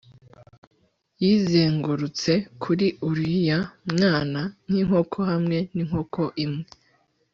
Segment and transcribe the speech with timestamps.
[1.23, 2.31] Yizengurutse
[2.63, 3.59] kuri uriya
[3.93, 6.65] mwana nkinkoko hamwe ninkoko imwe